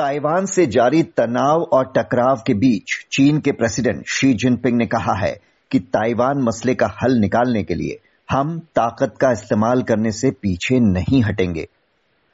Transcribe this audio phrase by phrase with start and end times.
[0.00, 5.14] Taiwan से जारी तनाव और टकराव के बीच चीन के प्रेसिडेंट शी जिनपिंग ने कहा
[5.14, 5.40] है
[5.70, 7.98] कि ताइवान मसले का हल निकालने के लिए
[8.30, 11.66] हम ताकत का इस्तेमाल करने से पीछे नहीं हटेंगे।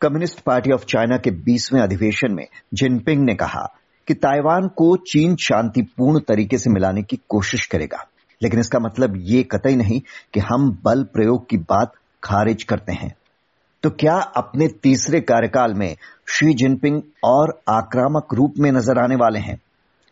[0.00, 3.66] कम्युनिस्ट पार्टी ऑफ़ चाइना के बीसवें अधिवेशन में जिनपिंग ने कहा
[4.08, 8.06] कि ताइवान को चीन शांतिपूर्ण तरीके से मिलाने की कोशिश करेगा,
[8.42, 10.00] लेकिन इसका मतलब ये कतई नहीं
[10.34, 11.92] कि हम बल प्रयोग की बात
[12.24, 13.14] खारिज करते हैं।
[13.86, 15.96] तो क्या अपने तीसरे कार्यकाल में
[16.28, 19.60] शी जिनपिंग और आक्रामक रूप में नज़र आने वाले हैं?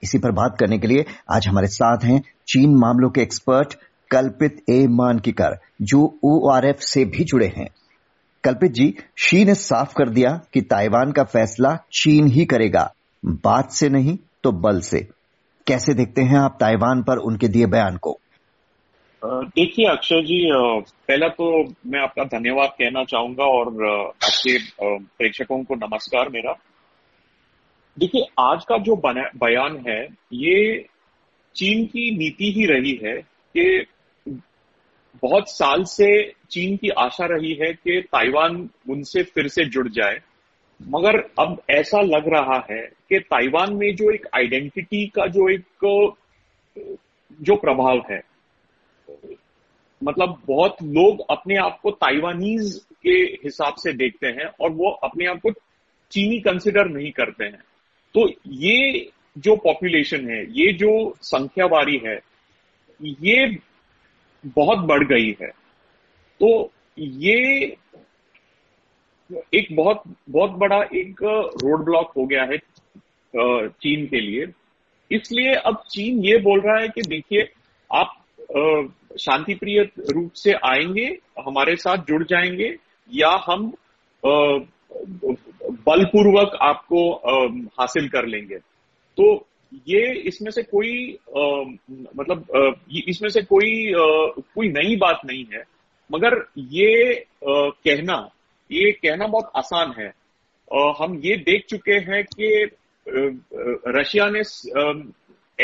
[0.02, 3.74] इसी पर बात करने के लिए आज हमारे साथ हैं चीन मामलों के एक्सपर्ट
[4.10, 7.69] कल्पित ए मानकीकर, जो ओआरएफ से भी जुड़े हैं।
[8.45, 12.92] कल्पित जी शी ने साफ़ कर दिया कि ताइवान का फैसला चीन ही करेगा।
[13.25, 15.09] बात से नहीं तो बल से।
[15.66, 18.19] कैसे देखते हैं आप ताइवान पर उनके दिए बयान को?
[19.24, 20.38] देखिए, अक्षय जी
[21.09, 21.46] पहला तो
[21.87, 24.59] मैं आपका धन्यवाद कहना चाहूँगा और आपके
[25.19, 26.53] प्रेक्षकों को नमस्कार मेरा।
[27.98, 30.86] देखिए, आज का जो बयान है, ये
[31.56, 33.14] चीन की नीति ही रही है
[33.56, 33.86] कि
[35.22, 36.11] बहुत साल से
[36.50, 40.20] चीन की आशा रही है कि ताइवान उनसे फिर से जुड़ जाए।
[40.81, 45.64] मगर अब ऐसा लग रहा है कि ताइवान में जो एक आइडेंटिटी का जो एक,
[47.41, 48.33] जो प्रभाव है
[50.02, 55.27] मतलब बहुत लोग अपने आप को ताइवानीज के हिसाब से देखते हैं और वो अपने
[55.27, 55.50] आप को
[56.12, 57.62] चीनी कंसिडर नहीं करते हैं।
[58.14, 62.19] तो ये जो पॉपुलेशन है, ये जो संख्या बारी है,
[63.00, 63.58] ये
[64.47, 65.48] बहुत बढ़ गई है।
[66.41, 67.77] तो ये
[69.55, 71.22] एक बहुत बहुत बड़ा एक
[71.62, 72.58] रोड ब्लॉक हो गया है
[73.34, 74.47] चीन के लिए।
[75.10, 77.48] इसलिए अब चीन ये बोल रहा है कि देखिए,
[77.91, 78.23] आप
[79.20, 81.06] शांति प्रिय रूप से आएँगे
[81.47, 82.77] हमारे साथ जुड़ जाएँगे
[83.12, 83.73] या हम
[85.87, 87.11] बलपूर्वक आपको
[87.81, 88.59] हासिल कर लेंगे।
[89.19, 89.47] तो
[89.88, 91.41] ये इसमें से कोई आ,
[92.16, 92.75] मतलब
[93.09, 94.06] इसमें से कोई आ,
[94.54, 95.62] कोई नई बात नहीं है।
[96.12, 98.31] मगर ये आ, कहना
[98.72, 100.12] ये कहना बहुत आसान है।
[100.75, 102.71] आ, हम ये देख चुके हैं कि
[103.88, 104.41] रशिया ने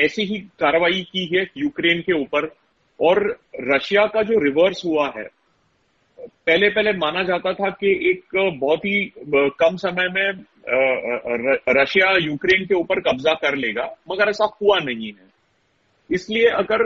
[0.04, 2.46] ऐसी ही कार्रवाई की है यूक्रेन के ऊपर।
[3.00, 5.28] और रशिया का जो रिवर्स हुआ है,
[6.20, 9.12] पहले पहले माना जाता था कि एक बहुत ही
[9.60, 10.32] कम समय में
[11.68, 15.28] रशिया यूक्रेन के ऊपर कब्जा कर लेगा, मगर ऐसा हुआ नहीं है।
[16.10, 16.84] इसलिए अगर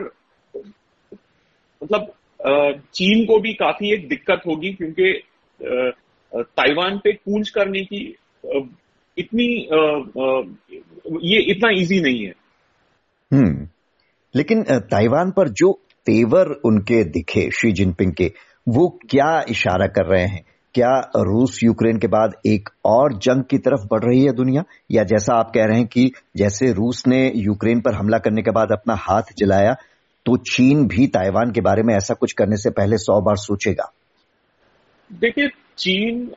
[1.82, 2.12] मतलब
[2.94, 5.12] चीन को भी काफ़ी एक दिक्कत होगी, क्योंकि
[6.34, 8.16] ताइवान पे कूच करने की
[9.18, 9.46] इतनी
[11.22, 12.32] ये इतना इजी नहीं है।
[13.32, 13.68] हम्म।
[14.36, 18.32] लेकिन ताइवान पर जो तेवर उनके दिखे शी जिनपिंग के।
[18.66, 20.44] वो क्या इशारा कर रहे हैं?
[20.74, 24.64] क्या रूस यूक्रेन के बाद एक और जंग की तरफ़ बढ़ रही है दुनिया?
[24.90, 28.50] या जैसा आप कह रहे हैं कि जैसे रूस ने यूक्रेन पर हमला करने के
[28.50, 29.74] बाद अपना हाथ जलाया
[30.26, 33.90] तो चीन भी ताइवान के बारे में ऐसा कुछ करने से पहले सौ बार सोचेगा।
[35.10, 35.48] देखिए,
[35.78, 36.30] चीन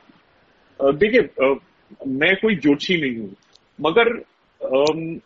[0.80, 1.20] देखिए
[2.08, 3.34] मैं कोई जोशी नहीं हूँ,
[3.78, 4.18] मगर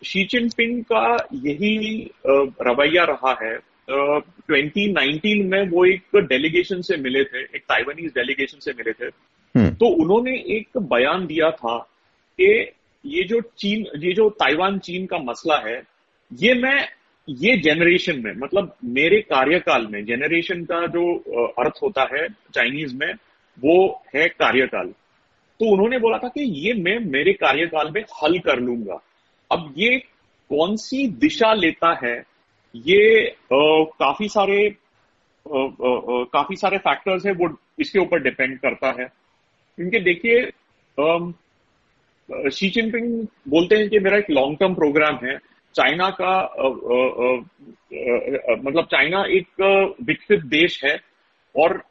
[0.05, 3.57] शी जिनपिंग का यही रवैया रहा है
[3.91, 9.07] ट्वेंटी नाइनटीन में वो एक डेलीगेशन से मिले थे एक ताइवानीज डेलीगेशन से मिले थे।
[9.55, 11.79] हम्म। तो उन्होंने एक बयान दिया था
[12.39, 12.73] कि
[13.05, 15.83] ये जो चीन ये जो ताइवान चीन का मसला है
[16.33, 16.89] ये मैं
[17.29, 21.17] ये जेनरेशन में मतलब मेरे कार्यकाल में जेनरेशन का जो
[21.59, 23.13] अर्थ होता है चाइनीज़ में
[23.59, 24.89] वो है कार्यकाल।
[25.61, 29.03] तो उन्होंने बोला था कि ये मैं मेरे कार्यकाल में हल कर लूँगा।
[29.51, 29.99] अब ये
[30.51, 32.32] कौन सी दिशा लेता है
[32.77, 34.67] ये आ, काफ़ी सारे
[35.55, 39.09] आ, आ, काफ़ी सारे फैक्टर्स है वो इसके ऊपर डिपेंड करता है।
[39.77, 40.51] क्योंकि देखिए
[42.51, 45.39] शी जिनपिंग बोलते हैं कि मेरा एक लॉन्ग टर्म प्रोग्राम है।
[45.75, 46.41] चाइना का
[48.63, 51.01] मतलब चाइना एक विकसित देश है
[51.57, 51.83] और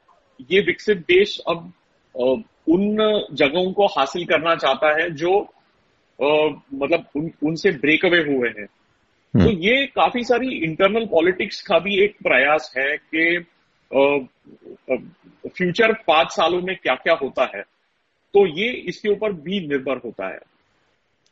[0.51, 1.73] ये विकसित देश अब
[2.69, 2.97] उन
[3.33, 5.41] जगहों को हासिल करना चाहता है जो
[6.73, 8.67] मतलब उन, उनसे ब्रेक अवे हुए हैं।
[9.33, 13.45] तो हम्म। ये काफ़ी सारी इंटरनल पॉलिटिक्स का भी एक प्रयास है कि
[15.49, 17.61] फ्यूचर पाँच सालों में क्या क्या होता है।
[18.33, 20.39] तो ये इसके ऊपर भी निर्भर होता है।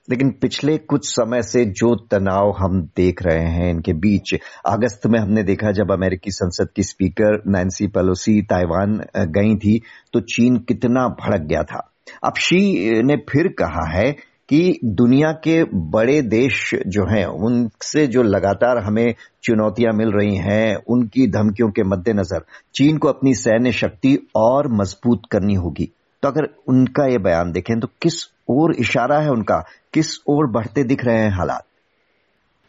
[0.09, 4.33] लेकिन पिछले कुछ समय से जो तनाव हम देख रहे हैं इनके बीच
[4.65, 9.79] अगस्त में हमने देखा जब अमेरिकी संसद की स्पीकर नैन्सी पेलोसी ताइवान गई थी
[10.13, 11.91] तो चीन कितना भड़क गया था।
[12.23, 12.59] अब शी
[13.03, 19.13] ने फिर कहा है कि दुनिया के बड़े देश जो हैं, उनसे जो लगातार हमें
[19.43, 25.21] चुनौतियाँ मिल रही हैं, उनकी धमकियों के मद्देनजर चीन को अपनी सैन्य शक्ति और मज़बूत
[25.31, 25.89] करनी होगी।
[26.23, 29.59] तो अगर उनका ये बयान देखें तो किस ओर इशारा है उनका?
[29.93, 31.63] किस ओर बढ़ते दिख रहे हैं हालात?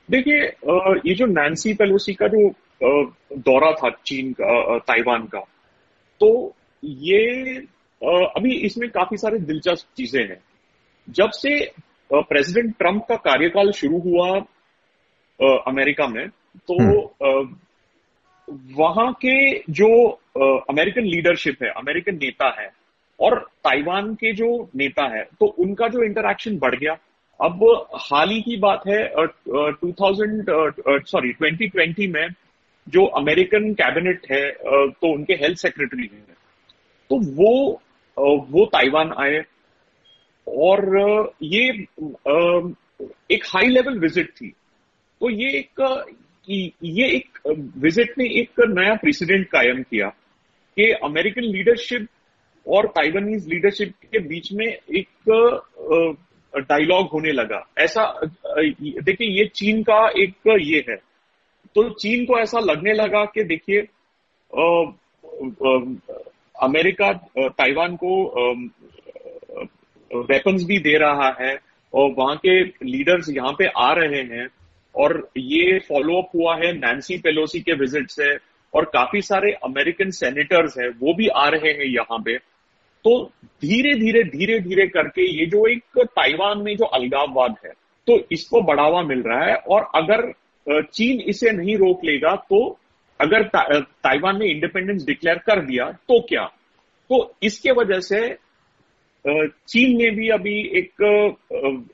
[0.09, 0.43] देखिए
[1.07, 2.49] ये जो नैन्सी पेलोसी का जो
[3.39, 5.41] दौरा था चीन का ताइवान का
[6.21, 6.31] तो
[6.83, 7.57] ये
[8.03, 10.41] अभी इसमें काफ़ी सारे दिलचस्प चीज़ें हैं।
[11.11, 11.59] जब से
[12.11, 14.29] प्रेसिडेंट ट्रंप का कार्यकाल शुरू हुआ
[15.69, 16.29] अमेरिका में
[16.69, 17.57] तो हम्म।
[18.75, 19.37] वहाँ के
[19.73, 19.89] जो
[20.71, 22.71] अमेरिकन लीडरशिप है अमेरिकन नेता है
[23.19, 26.97] और ताइवान के जो नेता है तो उनका जो इंटरेक्शन बढ़ गया
[27.41, 27.65] अब
[28.03, 30.51] हाल ही की बात है two thousand
[31.07, 32.27] sorry twenty twenty में
[32.87, 34.51] जो अमेरिकन कैबिनेट है
[34.93, 36.37] तो उनके हेल्थ सेक्रेटरी है
[37.11, 37.53] तो वो
[38.51, 39.43] वो ताइवान आए
[40.51, 41.69] और ये
[43.33, 44.49] एक हाई लेवल विज़िट थी।
[45.21, 45.81] तो ये एक
[46.49, 47.39] ये एक
[47.77, 50.09] विज़िट ने एक नया प्रेसिडेंट कायम किया
[50.77, 52.07] कि अमेरिकन लीडरशिप
[52.67, 55.09] और ताइवानीज लीडरशिप के बीच में एक
[56.55, 60.97] डायलॉग होने लगा। ऐसा देखिए, ये चीन का एक, ये है।
[61.75, 63.81] तो चीन को ऐसा लगने लगा कि देखिए
[66.55, 68.13] अमेरिका ताइवान को
[70.11, 71.57] वेपन्स भी दे रहा है
[71.93, 74.49] और वहाँ के लीडर्स यहाँ पे आ रहे हैं
[74.95, 78.35] और ये फॉलो अप हुआ है नैन्सी पेलोसी के विज़िट से
[78.75, 82.37] और काफ़ी सारे अमेरिकन सेनेटर्स हैं, वो भी आ रहे हैं यहाँ पे।
[83.05, 83.13] तो
[83.63, 87.73] धीरे धीरे धीरे धीरे करके ये जो एक ताइवान में जो अलगाववाद है
[88.07, 90.31] तो इसको बढ़ावा मिल रहा है और अगर
[90.85, 92.61] चीन इसे नहीं रोक लेगा तो
[93.21, 96.45] अगर ताइवान ने इंडिपेंडेंस डिक्लेयर कर दिया तो क्या?
[97.11, 98.21] तो इसके वजह से
[99.25, 101.03] चीन ने भी अभी एक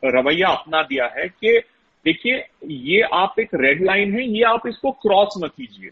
[0.06, 1.60] रवैया अपना दिया है कि
[2.04, 5.90] देखिए, ये आप एक रेड लाइन है, ये आप इसको क्रॉस न कीजिए।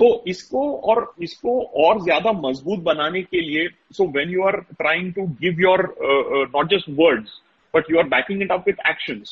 [0.00, 0.60] तो इसको
[0.90, 5.60] और इसको और ज़्यादा मज़बूत बनाने के लिए so when you are trying to give
[5.60, 5.82] your
[6.56, 7.40] not just words
[7.74, 9.22] but you are backing it up with action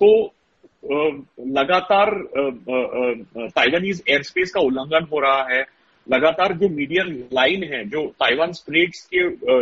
[0.00, 0.10] तो
[1.48, 2.14] लगातार
[3.38, 5.62] ताइवानीज एयर स्पेस का उल्लंघन हो रहा है
[6.10, 9.20] लगातार जो मीडियम लाइन है, जो ताइवान स्ट्रेट्स के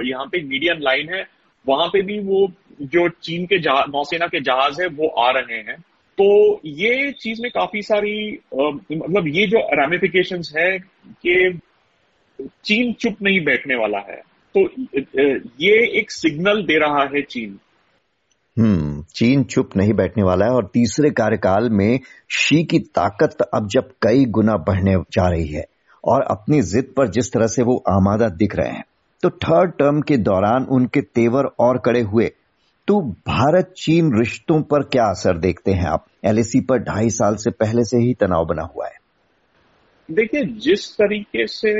[0.08, 1.24] यहाँ पे मीडियम लाइन है,
[1.68, 2.48] वहाँ पे भी वो
[2.82, 3.58] जो चीन के
[3.92, 5.76] नौसेना के जहाज़ है, वो आ रहे हैं।
[6.20, 8.38] तो ये चीज़ में काफ़ी सारी
[8.96, 10.78] मतलब ये जो रेमिफिकेशन है
[11.26, 11.58] कि
[12.64, 14.20] चीन चुप नहीं बैठने वाला है।
[14.56, 14.60] तो
[15.60, 17.58] ये एक सिग्नल दे रहा है चीन।
[18.58, 21.98] हम्म चीन चुप नहीं बैठने वाला है और तीसरे कार्यकाल में
[22.30, 25.64] शी की ताकत अब जब कई गुना बढ़ने जा रही है।
[26.06, 28.84] और अपनी जिद पर जिस तरह से वो आमादा दिख रहे हैं।
[29.22, 32.30] तो थर्ड टर्म के दौरान उनके तेवर और कड़े हुए।
[32.88, 36.06] तो भारत चीन रिश्तों पर क्या असर देखते हैं आप?
[36.24, 38.98] एलएसी पर ढाई साल से पहले से ही तनाव बना हुआ है।
[40.10, 41.70] देखिए, जिस तरीके से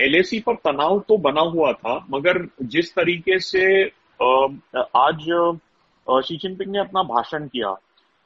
[0.00, 3.84] एलएसी पर तनाव तो बना हुआ था, मगर जिस तरीके से
[4.96, 5.20] आज
[6.24, 7.74] शी जिनपिंग ने अपना भाषण किया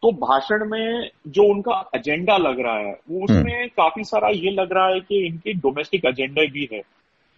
[0.03, 4.51] तो भाषण में जो उनका एजेंडा लग रहा है वो उसमें हम्म। काफ़ी सारा ये
[4.51, 6.81] लग रहा है कि इनके डोमेस्टिक एजेंडा भी है।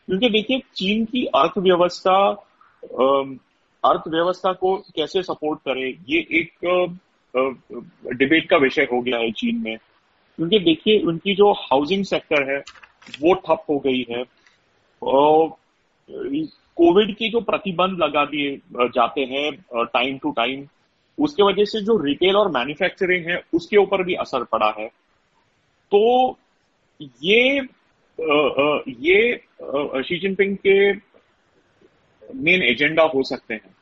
[0.08, 2.16] क्योंकि देखिए चीन की अर्थव्यवस्था
[3.84, 6.98] अर्थव्यवस्था को कैसे सपोर्ट करे ये एक
[8.14, 9.76] डिबेट का विषय हो गया है चीन में।
[10.36, 12.58] क्योंकि देखिए उनकी जो हाउसिंग सेक्टर है
[13.22, 14.24] वो ठप हो गई है।
[16.76, 18.56] कोविड के जो प्रतिबंध लगा दिए
[18.94, 19.52] जाते हैं
[19.84, 20.66] टाइम टू टाइम
[21.20, 24.86] उसके वजह से जो रिटेल और मैन्युफैक्चरिंग है, उसके ऊपर भी असर पड़ा है।
[25.92, 26.38] तो
[27.22, 27.60] ये
[28.98, 29.36] ये
[30.02, 30.92] शी जिनपिंग के
[32.36, 33.74] मेन एजेंडा हो सकते हैं।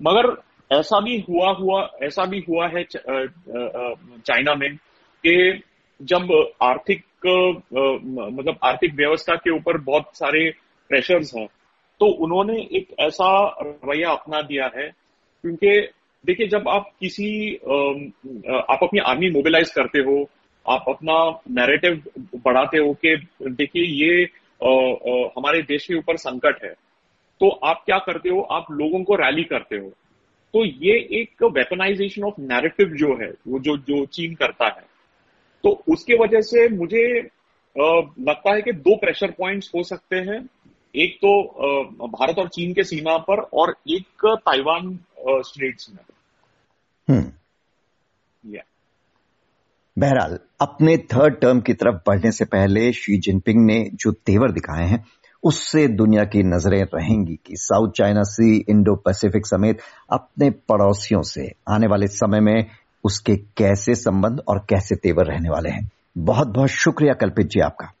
[0.00, 0.36] मगर
[0.70, 5.62] ऐसा भी हुआ हुआ, ऐसा भी हुआ है चाइना में कि
[6.00, 6.32] जब
[6.62, 10.48] आर्थिक मतलब आर्थिक व्यवस्था के ऊपर बहुत सारे
[10.90, 11.46] प्रेशर्स हैं
[12.00, 13.28] तो उन्होंने एक ऐसा
[13.60, 14.88] रवैया अपना दिया है,
[15.44, 15.70] क्योंकि
[16.24, 20.16] देखिए, जब आप किसी आप अपनी आर्मी मोबिलाइज करते हो,
[20.66, 21.16] आप अपना
[21.52, 22.02] नैरेटिव
[22.44, 24.22] बढ़ाते हो कि देखिए, ये
[25.36, 26.72] हमारे देश के ऊपर संकट है
[27.40, 28.40] तो आप क्या करते हो?
[28.42, 29.88] आप लोगों को रैली करते हो।
[30.54, 34.84] तो ये एक वेपनाइजेशन ऑफ़ नैरेटिव जो है, वो जो जो चीन करता है
[35.64, 37.04] तो उसके वजह से मुझे
[37.76, 40.38] लगता है कि दो प्रेशर पॉइंट्स हो सकते हैं।
[40.94, 46.04] एक तो भारत और चीन के सीमा पर और एक ताइवान स्टेट्स में।
[47.08, 47.30] हम्म।
[49.98, 54.86] बहरहाल अपने थर्ड टर्म की तरफ़ बढ़ने से पहले शी जिनपिंग ने जो तेवर दिखाए
[54.86, 55.04] हैं
[55.42, 59.78] उससे दुनिया की नज़रें रहेंगी कि South China Sea Indo Pacific समेत
[60.10, 62.66] अपने पड़ोसियों से आने वाले समय में
[63.04, 67.92] उसके कैसे संबंध और कैसे तेवर रहने वाले हैं। बहुत बहुत शुक्रिया कल्पित जी आपका।